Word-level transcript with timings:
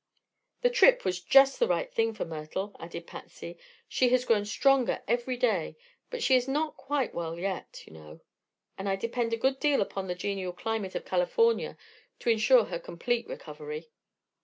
"The 0.61 0.71
trip 0.71 1.05
was 1.05 1.21
just 1.21 1.59
the 1.59 1.87
thing 1.91 2.15
for 2.15 2.25
Myrtle," 2.25 2.75
added 2.79 3.05
Patsy. 3.05 3.59
"She 3.87 4.09
has 4.09 4.25
grown 4.25 4.45
stronger 4.45 5.03
every 5.07 5.37
day; 5.37 5.77
but 6.09 6.23
she 6.23 6.35
is 6.35 6.47
not 6.47 6.75
quite 6.75 7.13
well 7.13 7.37
yet, 7.37 7.83
you 7.85 7.93
know, 7.93 8.21
and 8.79 8.89
I 8.89 8.95
depend 8.95 9.31
a 9.31 9.37
good 9.37 9.59
deal 9.59 9.79
upon 9.79 10.07
the 10.07 10.15
genial 10.15 10.53
climate 10.53 10.95
of 10.95 11.05
California 11.05 11.77
to 12.17 12.31
insure 12.31 12.65
her 12.65 12.79
complete 12.79 13.27
recovery." 13.27 13.91